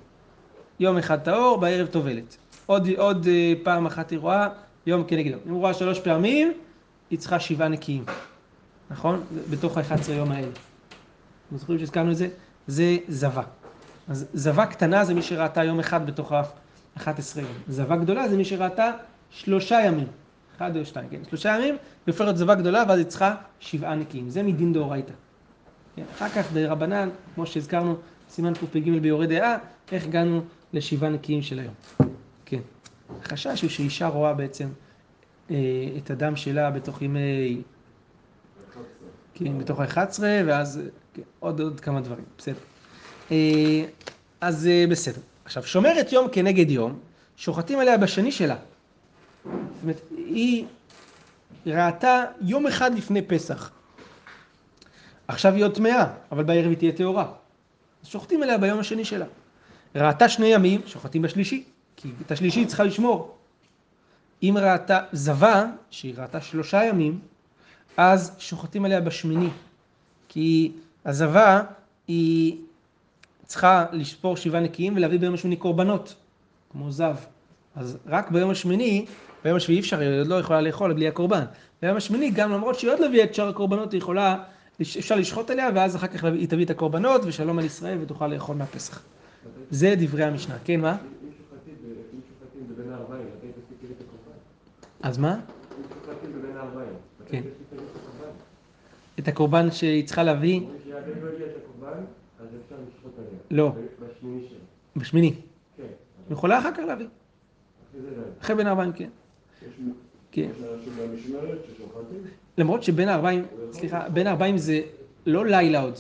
[0.80, 2.38] יום אחד טהור, בערב טובלת.
[2.66, 4.48] עוד, עוד אה, פעם אחת היא רואה
[4.86, 5.40] יום כנגד יום.
[5.46, 6.54] אם היא רואה שלוש פעמים,
[7.10, 8.04] היא צריכה שבעה נקיים.
[8.90, 9.24] נכון?
[9.50, 10.48] בתוך ה-11 יום האלה.
[11.48, 12.28] אתם זוכרים שהזכרנו את זה?
[12.68, 13.44] זה זבה.
[14.08, 17.52] אז זבה קטנה זה מי שראתה יום אחד בתוך ה-11 יום.
[17.68, 18.92] זבה גדולה זה מי שראתה
[19.30, 20.08] שלושה ימים.
[20.58, 21.22] אחד או שתיים, כן.
[21.30, 21.76] שלושה ימים,
[22.08, 24.30] והופכת זבה גדולה, ואז היא צריכה שבעה נקיים.
[24.30, 25.14] זה מדין דאורייתא.
[25.96, 26.04] כן.
[26.16, 27.96] אחר כך ברבנן, כמו שהזכרנו,
[28.30, 29.58] סימן קפ"ג ביורה דעה,
[29.92, 30.42] איך הגענו
[30.74, 31.74] לשבעה נקיים של היום.
[32.46, 32.60] כן.
[33.22, 34.68] החשש הוא שאישה רואה בעצם
[35.52, 35.56] אה,
[35.98, 37.62] את הדם שלה בתוך ימי...
[39.34, 40.82] כן, בתוך ה-11, ואז
[41.14, 42.56] כן, עוד, עוד כמה דברים, בסדר.
[43.32, 43.86] אה,
[44.42, 45.22] אז אה, בסדר.
[45.46, 47.00] עכשיו, שומרת יום כנגד יום,
[47.36, 48.56] שוחטים עליה בשני שלה.
[49.46, 50.66] זאת אומרת, היא
[51.66, 53.72] ראתה יום אחד לפני פסח.
[55.28, 57.32] עכשיו היא עוד טמאה, אבל בערב היא תהיה טהורה.
[58.04, 59.26] אז שוחטים עליה ביום השני שלה.
[59.96, 61.64] ראתה שני ימים, שוחטים בשלישי,
[61.96, 63.36] כי את השלישי היא צריכה לשמור.
[64.44, 67.20] אם ראתה זבה, שהיא ראתה שלושה ימים,
[67.98, 69.50] אז שוחטים עליה בשמיני.
[70.28, 70.72] כי
[71.06, 71.64] הזבה
[72.08, 72.58] היא
[73.46, 76.16] צריכה לספור שבעה נקיים ולהביא ביום השמיני קורבנות,
[76.72, 77.16] כמו זב.
[77.76, 79.06] אז רק ביום השמיני,
[79.46, 81.44] ביום השביעי אפשר, היא עוד לא יכולה לאכול בלי הקורבן.
[81.82, 84.44] ביום השמיני, גם למרות שהיא עוד לא הביאה את שאר הקורבנות, היא יכולה,
[84.82, 88.56] אפשר לשחוט עליה, ואז אחר כך היא תביא את הקורבנות, ושלום על ישראל, ותוכל לאכול
[88.56, 89.04] מהפסח.
[89.70, 90.56] זה דברי המשנה.
[90.64, 90.98] כן, מה?
[95.02, 95.40] אז מה?
[97.26, 97.42] כן.
[99.20, 100.62] את הקורבן שהיא צריכה להביא?
[103.52, 103.72] לא.
[104.96, 105.34] בשמיני.
[105.78, 105.84] כן.
[105.84, 107.08] היא יכולה אחר כך להביא.
[108.42, 109.10] אחרי בין ארבעים, כן.
[110.32, 110.50] כן.
[112.58, 114.82] למרות שבין ארבעים, סליחה, בין ארבעים זה
[115.26, 116.00] לא לילה עוד.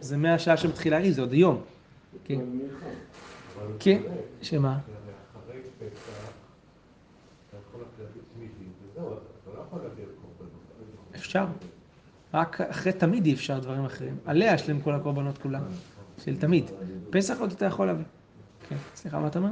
[0.00, 1.60] זה מהשעה שמתחילה להריב, זה עוד יום.
[2.24, 2.40] כן.
[3.78, 4.02] כן,
[4.42, 4.78] שמה?
[11.14, 11.46] אפשר.
[12.34, 14.16] רק אחרי תמיד אי אפשר דברים אחרים.
[14.24, 15.62] עליה יש להם כל הקורבנות כולם.
[16.24, 16.70] של תמיד.
[17.10, 18.04] פסח עוד אתה יכול להביא.
[18.68, 19.50] כן, סליחה, מה אתה אומר?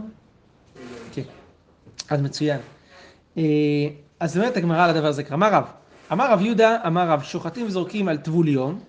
[1.12, 1.22] כן.
[2.10, 2.60] אז מצוין.
[3.38, 3.42] אה,
[4.20, 5.64] אז אומרת הגמרא על הדבר הזה, אמר רב,
[6.12, 8.80] אמר רב יהודה, אמר רב, שוחטים וזורקים על טבול יום,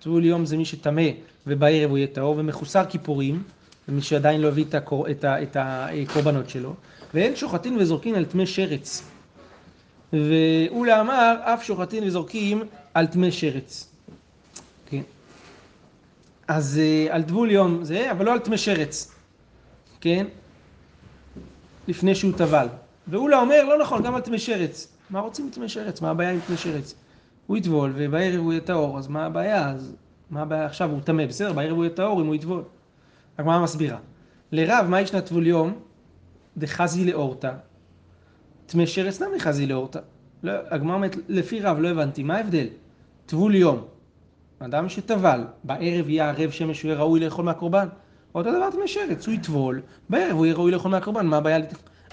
[0.00, 1.02] טבול יום זה מי שטמא
[1.46, 3.42] ובערב הוא יהיה טהור ומחוסר כיפורים,
[3.88, 4.64] ומי שעדיין לא הביא
[5.10, 6.74] את, את הקורבנות שלו,
[7.14, 9.02] ואין שוחטים וזורקים על טמא שרץ.
[10.12, 12.62] ואולה אמר, אף שוחטים וזורקים
[12.94, 13.88] על טמא שרץ.
[14.86, 15.02] כן.
[16.48, 19.12] אז אה, על טבול יום זה, אבל לא על טמא שרץ.
[20.00, 20.26] כן?
[21.88, 22.66] לפני שהוא טבל.
[23.08, 24.96] ואולה אומר, לא נכון, גם על טמא שרץ.
[25.10, 26.00] מה רוצים טמא שרץ?
[26.00, 26.94] מה הבעיה עם טמא שרץ?
[27.46, 29.70] הוא יטבול, ובערב הוא יהיה טהור, אז מה הבעיה?
[29.70, 29.94] אז
[30.30, 30.90] מה הבעיה עכשיו?
[30.90, 32.62] הוא טמא, בסדר, בערב הוא יהיה טהור אם הוא יטבול.
[33.38, 33.98] הגמרא מסבירה.
[34.52, 35.72] לרב, מה ישנה טבול יום?
[36.56, 37.52] דחזי לאורתא.
[38.66, 39.98] טמא שרץ נמי חזי לאורתא.
[40.42, 42.66] לא, הגמרא אומרת, לפי רב, לא הבנתי, מה ההבדל?
[43.26, 43.84] טבול יום.
[44.58, 47.88] אדם שטבל, בערב יהיה ערב שמש, הוא יהיה ראוי לאכול מהקורבן.
[48.34, 51.58] אותו דבר טמא שרץ, הוא יטבול, בערב הוא יהיה ראוי לאכול מהקורבן, מה הבעיה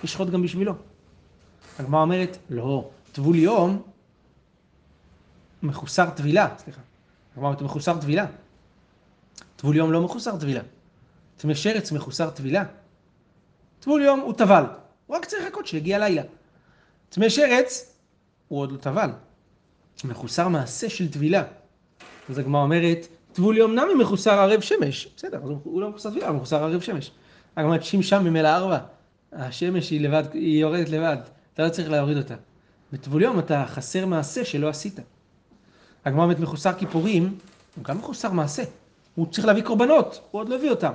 [0.03, 0.73] לשחוט גם בשבילו?
[1.79, 3.81] הגמרא אומרת, לא, טבול יום
[5.63, 6.81] מחוסר טבילה, סליחה.
[7.33, 8.25] הגמרא אומרת, מחוסר טבילה.
[9.55, 10.61] טבול יום לא מחוסר טבילה.
[11.37, 12.63] טמא שרץ מחוסר טבילה.
[13.79, 14.63] טבול יום הוא טבל,
[15.07, 16.21] הוא רק צריך לחכות שיגיע לילה.
[17.09, 17.95] טמא שרץ,
[18.47, 19.09] הוא עוד לא טבל.
[20.03, 21.43] מחוסר מעשה של טבילה.
[22.29, 25.07] אז הגמרא אומרת, טבול יום נמי מחוסר ערב שמש.
[25.17, 27.11] בסדר, אז הוא לא מחוסר טבילה, הוא מחוסר ערב שמש.
[27.55, 28.79] הגמרא אומרת, שם ממילא ארבע.
[29.35, 31.17] השמש היא לבד, היא יורדת לבד,
[31.53, 32.35] אתה לא צריך להוריד אותה.
[32.93, 34.99] בטבול יום אתה חסר מעשה שלא עשית.
[36.05, 37.37] הגמרא אומרת, מחוסר כיפורים,
[37.75, 38.63] הוא גם מחוסר מעשה.
[39.15, 40.91] הוא צריך להביא קורבנות, הוא עוד לא הביא אותם.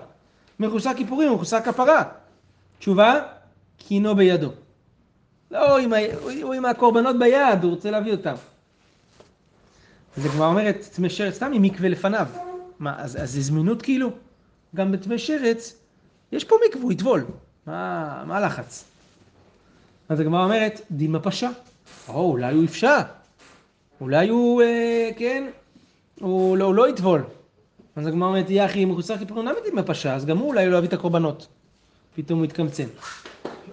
[0.61, 2.03] מחוסר כיפורים, מחוסר כפרה.
[2.79, 3.21] תשובה,
[3.79, 4.51] קינו בידו.
[5.51, 5.97] לא, עם ה...
[6.43, 8.35] הוא עם הקורבנות ביד, הוא רוצה להביא אותם.
[10.17, 12.27] אז הגמרא אומרת, טמא שרץ סתם עם מקווה לפניו.
[12.79, 14.11] מה, אז, אז זה זמינות כאילו?
[14.75, 15.75] גם בטמא שרץ,
[16.33, 17.25] יש פה מקווה, הוא יטבול.
[17.69, 18.85] מה, מה הלחץ?
[20.09, 21.51] אז הגמרא אומרת, דימה פשע.
[22.09, 23.01] או, אולי הוא יפשע.
[24.01, 25.45] אולי הוא, אה, כן,
[26.21, 27.23] הוא לא, הוא לא יטבול.
[27.97, 29.83] אז הגמרא אומרת, יחי מחוסר כיפורים למה דימה?
[30.11, 31.47] אז גם הוא אולי לא יביא את הקורבנות.
[32.17, 32.87] פתאום הוא התקמצן.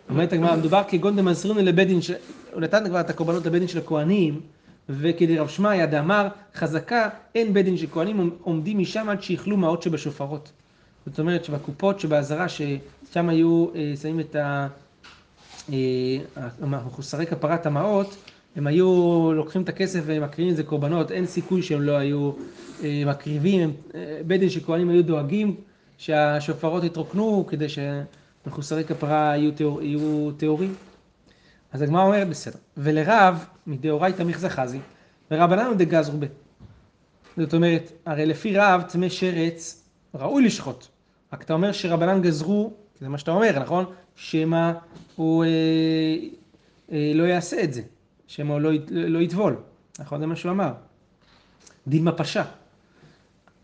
[0.10, 2.00] אומרת הגמרא, מדובר כגון דמסרינו לבית דין,
[2.54, 4.42] הוא נתן כבר את הקורבנות לבית דין של הכהנים,
[4.90, 9.82] וכדי רב שמעיה דאמר, חזקה אין בית דין של כהנים עומדים משם עד שיאכלו מעות
[9.82, 10.52] שבשופרות.
[11.06, 14.68] זאת אומרת שבקופות שבעזרה, ששם היו אה, שמים את ה...
[15.74, 18.16] אה, כפרת המעות,
[18.56, 22.32] הם היו לוקחים את הכסף ומקריבים את זה קורבנות, אין סיכוי שהם לא היו
[22.84, 23.74] אה, מקריבים,
[24.28, 24.50] בית דין
[24.90, 25.56] היו דואגים
[25.98, 30.76] שהשופרות יתרוקנו כדי שמחוסרי כפרה יהיו, טהור, יהיו טהורים.
[31.72, 34.80] אז הגמרא אומרת בסדר, ולרב מדאורייתא מיכזה חזי,
[35.32, 36.26] ורבנן הוא דגזרו ב.
[37.38, 39.84] זאת אומרת, הרי לפי רב טמא שרץ
[40.16, 40.88] ראוי לשחוט,
[41.36, 43.86] רק אתה אומר שרבנן גזרו, זה מה שאתה אומר, נכון?
[44.16, 44.72] שמא
[45.16, 45.50] הוא אה,
[46.92, 47.82] אה, לא יעשה את זה,
[48.28, 49.56] שמא הוא לא, לא יטבול,
[50.00, 50.20] נכון?
[50.20, 50.72] זה מה שהוא אמר.
[51.88, 52.44] דילמה פשע.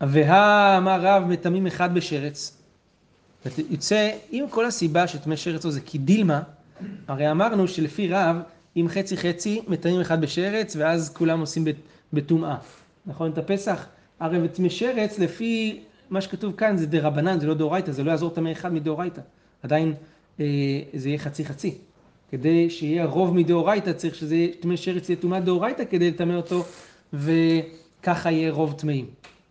[0.00, 2.56] והא אמר רב מטמאים אחד בשרץ.
[3.70, 6.42] יוצא, אם כל הסיבה שטמא שרץ זה כי דילמה,
[7.08, 8.36] הרי אמרנו שלפי רב,
[8.76, 11.64] אם חצי חצי, מטמאים אחד בשרץ, ואז כולם עושים
[12.12, 12.56] בטומאה.
[13.06, 13.30] נכון?
[13.30, 13.86] את הפסח,
[14.20, 15.80] הרי בטמא שרץ, לפי
[16.12, 19.20] מה שכתוב כאן, זה דרבנן, זה לא דאורייתא, זה לא יעזור טמא אחד מדאורייתא.
[19.62, 19.94] עדיין
[20.40, 20.44] אה,
[20.94, 21.78] זה יהיה חצי חצי.
[22.30, 26.64] כדי שיהיה רוב מדאורייתא, צריך שזה יהיה טמא שרץ יהיה טומאת דאורייתא כדי לטמא אותו,
[27.12, 29.06] וככה יהיה רוב טמאים.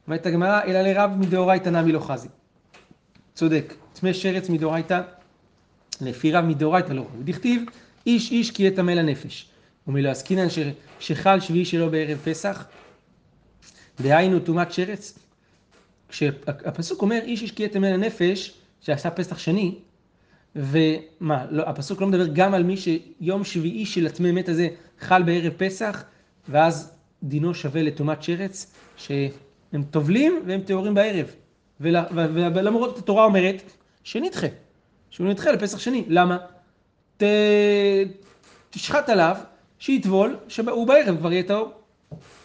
[0.08, 2.28] אומרת הגמרא, אלא לרב מדאורייתא נמי לא חזי.
[3.34, 5.02] צודק, טמא שרץ מדאורייתא,
[6.02, 7.24] לפי רב מדאורייתא לא ראוי.
[7.24, 7.63] דכתיב,
[8.06, 9.50] איש איש כי יהיה טמא לנפש.
[9.88, 10.47] ומלא עסקינן
[11.00, 12.65] שחל שביעי שלו בערב פסח,
[14.02, 15.21] דהיינו טומאת שרץ.
[16.12, 19.76] כשהפסוק אומר איש כי יהיה טמא לנפש, שעשה פסח שני,
[20.56, 24.67] ומה, לא, הפסוק לא מדבר גם על מי שיום שביעי של הטמא מת הזה
[25.00, 26.04] חל בערב פסח,
[26.50, 26.93] ואז
[27.24, 31.26] דינו שווה לטומאת שרץ, שהם טובלים והם טהורים בערב.
[31.80, 33.62] ולמרות התורה אומרת
[34.04, 34.47] שנדחה,
[35.10, 36.04] שהוא נדחה לפסח שני.
[36.08, 36.38] למה?
[37.17, 37.24] ת...
[38.69, 39.36] תשחט עליו,
[39.80, 41.71] שיטבול, שהוא בערב כבר יהיה טהור.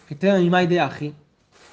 [0.08, 1.10] כתב ממאי דאחי,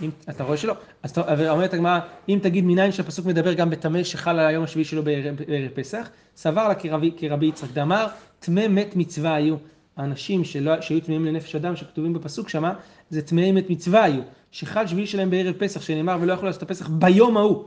[0.02, 0.74] אם אתה רואה שלא,
[1.04, 1.18] אז
[1.50, 5.70] אומרת הגמרא, אם תגיד מניין שהפסוק מדבר גם בטמא שחל על היום השביעי שלו בערב
[5.74, 8.08] פסח, סבר לה כרבי, כרבי יצחק דאמר,
[8.40, 9.56] טמא מת מצווה היו.
[9.98, 12.74] האנשים שלא, שהיו טמאים לנפש אדם שכתובים בפסוק שמה,
[13.10, 14.22] זה טמאי מת מצווה היו.
[14.52, 17.64] שחל שביעי שלהם בערב פסח, שנאמר ולא יכלו לעשות את הפסח ביום ההוא.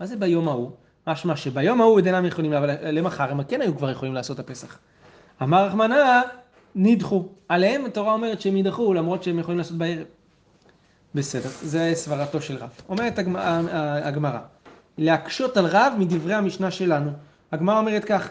[0.00, 0.70] מה זה ביום ההוא?
[1.06, 4.44] משמע שביום ההוא עוד אינם יכולים, אבל למחר הם כן היו כבר יכולים לעשות את
[4.44, 4.78] הפסח.
[5.42, 6.20] אמר רחמנא,
[6.74, 7.28] נדחו.
[7.48, 10.06] עליהם התורה אומרת שהם יידחו, למרות שהם יכולים לעשות בערב.
[11.14, 12.68] בסדר, זה סברתו של רב.
[12.88, 13.60] אומרת הגמ- ה-
[14.08, 14.38] הגמרא,
[14.98, 17.10] להקשות על רב מדברי המשנה שלנו.
[17.52, 18.28] הגמרא אומרת כך,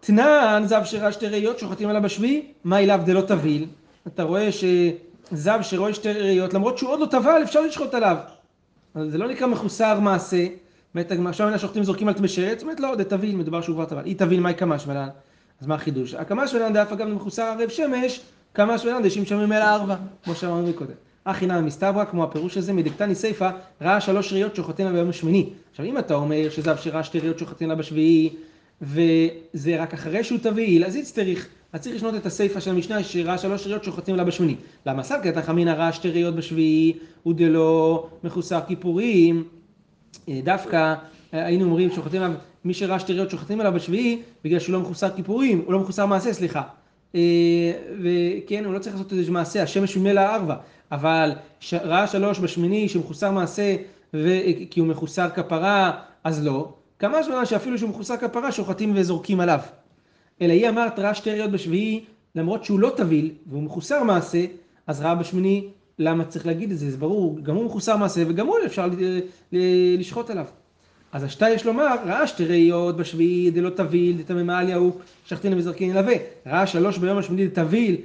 [0.00, 3.66] תנן זב שראה שתי ראיות שוחטים עליו בשביעי, מה אליו דלא תביל?
[4.06, 8.16] אתה רואה שזב שרואה שתי ראיות, למרות שהוא עוד לא טבל, אפשר לשחוט עליו.
[8.94, 10.46] אבל זה לא נקרא מחוסר מעשה.
[10.94, 14.04] הגמרא, עכשיו השוחטים זורקים על טמא שרץ, אומרת לא, דתביל, מדובר שהוא כבר טבל.
[14.04, 15.08] אי תביל, מהי קמש מלן?
[15.60, 16.14] אז מה החידוש?
[16.14, 18.20] הקמש מלן דאף אגב מחוסר ערב שמש,
[18.84, 21.05] מלן דשים ממילא ארבע, כמו שאמרנו מקודם.
[21.26, 25.50] אחי נמי מסתברא, כמו הפירוש הזה, מדקתני סיפא, ראה שלוש ראיות שוחטים לה ביום השמיני.
[25.70, 28.30] עכשיו אם אתה אומר שזב שראה שתי ראיות שוחטים לה בשביעי,
[28.82, 31.48] וזה רק אחרי שהוא טביל, אז יצטריך.
[31.72, 34.56] אז צריך לשנות את הסיפא של המשנה שראה שלוש ראיות שוחטים לה בשמיני.
[34.86, 39.44] למה סלקא תחא אמינא ראה שתי ראיות בשביעי, הוא דלא מחוסר כיפורים.
[40.28, 40.94] אה, דווקא
[41.34, 44.80] אה, היינו אומרים שוחטים עליו, מי שראה שתי ראיות שוחטים עליו בשביעי, בגלל שהוא לא
[44.80, 46.62] מחוסר כיפורים, הוא לא מחוסר מעשה, סליחה.
[47.14, 47.20] אה,
[48.02, 50.56] וכן, הוא לא צריך לעשות איזה מעשה, השמש ממילא ארבע,
[50.92, 53.76] אבל ש- ראה שלוש בשמיני שמחוסר מעשה,
[54.14, 54.28] ו...
[54.70, 55.92] כי הוא מחוסר כפרה,
[56.24, 56.72] אז לא.
[56.98, 59.60] כמה זמן שאפילו שהוא מחוסר כפרה, שוחטים וזורקים עליו.
[60.42, 64.44] אלא היא אמרת ראה שתי ראיות בשביעי, למרות שהוא לא טביל, והוא מחוסר מעשה,
[64.86, 65.64] אז ראה בשמיני,
[65.98, 66.90] למה צריך להגיד את זה?
[66.90, 68.88] זה ברור, גם הוא מחוסר מעשה, וגם הוא אפשר
[69.98, 70.44] לשחוט עליו.
[71.12, 74.92] אז השתה יש לומר, ראה שתי ראיות בשביעי דלא תביל, דתממה עליהו,
[75.26, 76.14] שחטין ומזרקין ילווה.
[76.46, 77.96] ראה שלוש ביום השמיני דתביל,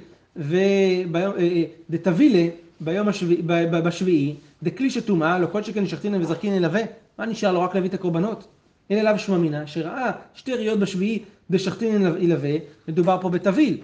[1.88, 2.48] ודתבילה
[2.84, 6.82] ביום השביעי, בשביעי, דכלי שטומאה, לא כל שכן שחטין ומזרקין ילווה.
[7.18, 8.46] מה נשאר לו רק להביא את הקורבנות?
[8.90, 11.18] אין אליו שממינה, שראה שתי ראיות בשביעי
[11.50, 12.54] דשחטין ילווה,
[12.88, 13.78] מדובר פה בתביל.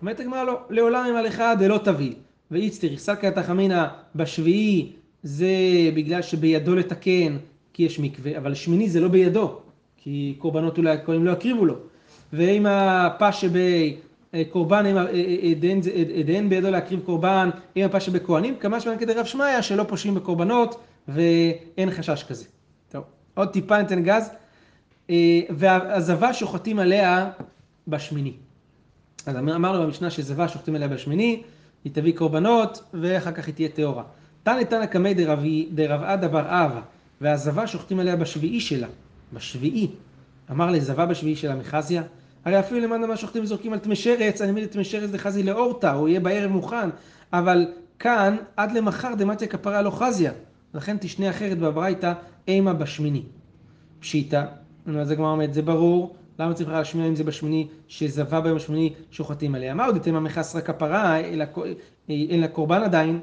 [0.00, 2.14] אומרת הגמרא לא, לעולם עם על אחד דלא תביל.
[2.50, 5.48] ואיצטר, סלקא תחמינא בשביעי זה
[5.94, 7.36] בגלל שבידו לתקן
[7.72, 9.58] כי יש מקווה, אבל שמיני זה לא בידו,
[9.96, 11.74] כי קורבנות אולי הכהנים לא יקריבו לו.
[12.32, 13.96] ואם הפש שבי
[14.50, 15.06] קורבן, אה,
[15.42, 19.24] אה, דהן זה- אה, דהן בידו להקריב קורבן, אם הפש שבכהנים, כמה שמען כדי רב
[19.26, 22.44] שמעיה שלא פושעים בקורבנות ואין חשש כזה.
[22.90, 24.30] טוב, עוד טיפה ניתן גז.
[25.10, 27.30] אה, והזבה שוחטים עליה
[27.88, 28.32] בשמיני.
[29.26, 31.42] אז אמר- אמרנו במשנה שזבה שוחטים עליה בשמיני,
[31.84, 34.02] היא תביא קורבנות, ואחר כך היא תהיה טהורה.
[34.42, 35.38] תנא תנא קמי דרב
[35.74, 36.80] דרב עדה בר אבא,
[37.20, 38.86] והזבה שוחטים עליה בשביעי שלה,
[39.32, 39.88] בשביעי.
[40.50, 42.02] אמר לזבה בשביעי שלה מחזיה,
[42.44, 45.42] הרי אפילו למען מה שוחטים וזורקים על תמי שרץ, אני מבין את תמי שרץ לחזי
[45.42, 46.90] לאורתא, הוא יהיה בערב מוכן,
[47.32, 47.66] אבל
[47.98, 50.32] כאן עד למחר דמתיה כפרה לא חזיה.
[50.74, 52.12] לכן תשנה אחרת בברייתא
[52.48, 53.22] אימה בשמיני.
[54.00, 54.44] פשיטא,
[54.98, 59.54] אז הגמרא אומרת, זה ברור, למה צריך להשמיע אם זה בשמיני, שזבה ביום השמיני שוחטים
[59.54, 59.74] עליה?
[59.74, 61.16] מה עוד יתמה מחסרא כפרה,
[62.08, 63.20] אין לה קורבן עדיין,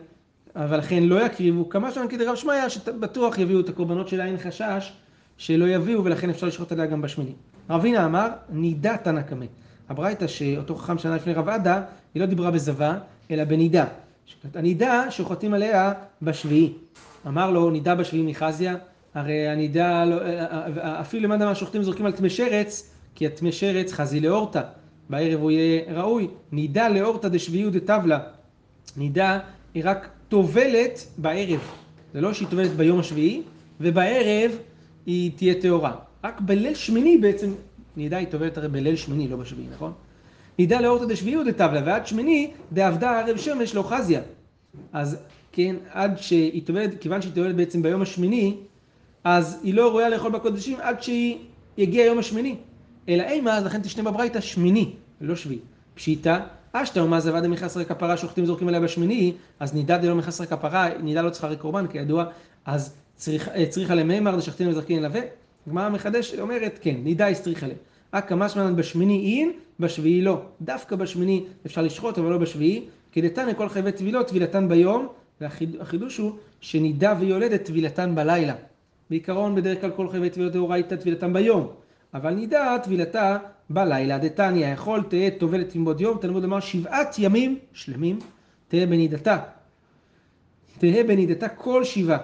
[0.55, 4.37] אבל לכן לא יקריבו, כמה שמן כדי רב שמעיה, שבטוח יביאו את הקורבנות שלה, אין
[4.37, 4.93] חשש
[5.37, 7.33] שלא יביאו, ולכן אפשר לשחוט עליה גם בשמיני.
[7.69, 9.45] רבינה אמר, נידה תנא קמא.
[9.89, 11.81] הברייתא שאותו חכם שנה לפני רב עדה,
[12.13, 12.97] היא לא דיברה בזבה,
[13.31, 13.85] אלא בנידה.
[14.55, 16.73] הנידה שוחטים עליה בשביעי.
[17.27, 18.75] אמר לו, נידה בשביעי מחזיה,
[19.13, 20.15] הרי הנידה, לא,
[21.01, 24.61] אפילו למען מה שוחטים זורקים על תמי שרץ, כי התמי שרץ חזי לאורתא.
[25.09, 26.27] בערב הוא יהיה ראוי.
[26.51, 28.19] נידה לאורתא דשביעי דתבלה.
[28.97, 29.39] נידה
[29.73, 31.59] היא רק טובלת בערב.
[32.13, 33.41] זה לא שהיא טובלת ביום השביעי,
[33.81, 34.51] ובערב
[35.05, 36.06] היא תהיה טהורה.
[36.27, 37.53] רק בליל שמיני בעצם,
[37.97, 39.93] נידה היא טובלת הרי בליל שמיני, לא בשביעי, נכון?
[40.59, 44.21] נידה לאורתא דשביעי ודתבלה, ועד שמיני דעבדה ערב שמש לא חזיה.
[44.93, 45.17] אז
[45.51, 48.55] כן, עד שהיא טובלת, כיוון שהיא טובלת בעצם ביום השמיני,
[49.23, 51.37] אז היא לא ראויה לאכול בקודשים עד שהיא
[51.77, 52.55] יגיע יום השמיני.
[53.09, 55.59] אלא אימה, אז לכן תשנה בברייתא שמיני, לא שביעי.
[55.95, 56.39] פשיטא,
[56.71, 61.21] אשתא ומה זבד דמחסרי כפרה שוחטים זורקים עליה בשמיני, אז נידה דלא מחסרי כפרה, נידה
[61.21, 62.25] לא צריכה קורבן, כידוע,
[62.65, 65.21] אז צריך, אה, צריכה למימר דשחטים וזורקים לווה.
[65.67, 67.73] הגמרא מחדש אומרת, כן, נידה צריכה לה.
[68.11, 70.41] אכא משמען בשמיני אין, בשביעי לא.
[70.61, 72.85] דווקא בשמיני אפשר לשחוט, אבל לא בשביעי.
[73.11, 75.07] כי דתנא כל חייבי טבילות, טבילתן ביום,
[75.41, 78.55] והחידוש הוא שנידה ויולדת טבילתן בלילה.
[79.09, 81.67] בעיקרון, בדרך כלל כל חייבי טבילות דאורייתא טבילתן ביום.
[82.13, 83.37] אבל נידה טבילתה
[83.69, 84.17] בלילה.
[84.17, 88.19] דתניא, יכול תהא טובלת תלמוד יום, תלמוד לומר שבעת ימים שלמים,
[88.67, 89.37] תהא בנידתה.
[90.77, 92.17] תהא בנידתה כל שבעה.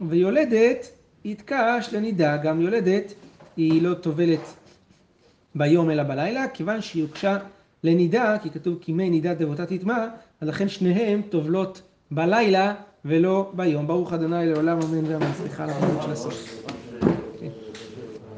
[0.00, 3.14] ויולדת יתקש לנידה, גם יולדת
[3.56, 4.54] היא לא טובלת
[5.54, 7.38] ביום אלא בלילה, כיוון שהיא הוגשה
[7.84, 10.06] לנידה, כי כתוב כי מי נידה דבותה תטמע,
[10.40, 13.86] אז לכן שניהם טובלות בלילה ולא ביום.
[13.86, 15.32] ברוך ה' לעולם אמן ואמן.
[15.38, 16.64] סליחה על הרעיון של הסוף.